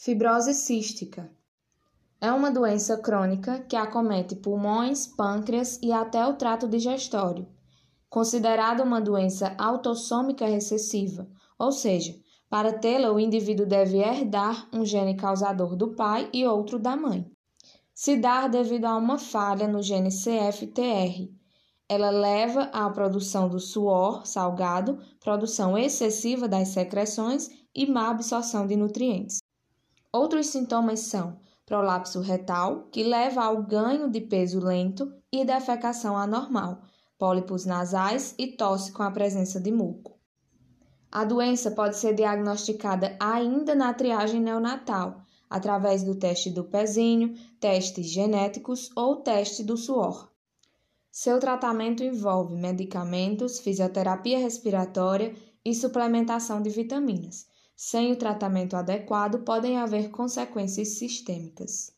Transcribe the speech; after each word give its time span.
Fibrose 0.00 0.54
cística 0.54 1.28
é 2.20 2.30
uma 2.30 2.52
doença 2.52 2.96
crônica 2.96 3.58
que 3.68 3.74
acomete 3.74 4.36
pulmões, 4.36 5.08
pâncreas 5.08 5.76
e 5.82 5.90
até 5.90 6.24
o 6.24 6.34
trato 6.34 6.68
digestório. 6.68 7.48
Considerada 8.08 8.84
uma 8.84 9.00
doença 9.00 9.56
autossômica 9.58 10.46
recessiva, 10.46 11.28
ou 11.58 11.72
seja, 11.72 12.14
para 12.48 12.78
tê-la 12.78 13.10
o 13.10 13.18
indivíduo 13.18 13.66
deve 13.66 13.98
herdar 13.98 14.68
um 14.72 14.84
gene 14.84 15.16
causador 15.16 15.74
do 15.74 15.96
pai 15.96 16.30
e 16.32 16.46
outro 16.46 16.78
da 16.78 16.96
mãe. 16.96 17.28
Se 17.92 18.16
dar 18.16 18.48
devido 18.48 18.84
a 18.84 18.96
uma 18.96 19.18
falha 19.18 19.66
no 19.66 19.82
gene 19.82 20.10
CFTR. 20.10 21.28
Ela 21.88 22.10
leva 22.10 22.70
à 22.72 22.88
produção 22.88 23.48
do 23.48 23.58
suor 23.58 24.24
salgado, 24.24 25.00
produção 25.18 25.76
excessiva 25.76 26.46
das 26.46 26.68
secreções 26.68 27.50
e 27.74 27.84
má 27.84 28.10
absorção 28.10 28.64
de 28.64 28.76
nutrientes. 28.76 29.38
Outros 30.20 30.48
sintomas 30.48 30.98
são 30.98 31.38
prolapso 31.64 32.20
retal, 32.20 32.88
que 32.90 33.04
leva 33.04 33.44
ao 33.44 33.62
ganho 33.62 34.10
de 34.10 34.20
peso 34.20 34.58
lento 34.58 35.14
e 35.32 35.44
defecação 35.44 36.18
anormal, 36.18 36.82
pólipos 37.16 37.64
nasais 37.64 38.34
e 38.36 38.48
tosse 38.48 38.90
com 38.90 39.04
a 39.04 39.12
presença 39.12 39.60
de 39.60 39.70
muco. 39.70 40.18
A 41.12 41.24
doença 41.24 41.70
pode 41.70 41.98
ser 41.98 42.14
diagnosticada 42.14 43.16
ainda 43.20 43.76
na 43.76 43.94
triagem 43.94 44.40
neonatal, 44.40 45.22
através 45.48 46.02
do 46.02 46.16
teste 46.16 46.50
do 46.50 46.64
pezinho, 46.64 47.36
testes 47.60 48.06
genéticos 48.06 48.90
ou 48.96 49.22
teste 49.22 49.62
do 49.62 49.76
suor. 49.76 50.32
Seu 51.12 51.38
tratamento 51.38 52.02
envolve 52.02 52.56
medicamentos, 52.56 53.60
fisioterapia 53.60 54.40
respiratória 54.40 55.32
e 55.64 55.72
suplementação 55.72 56.60
de 56.60 56.70
vitaminas 56.70 57.46
sem 57.80 58.10
o 58.10 58.16
tratamento 58.16 58.74
adequado, 58.74 59.44
podem 59.44 59.78
haver 59.78 60.10
consequências 60.10 60.98
sistêmicas. 60.98 61.92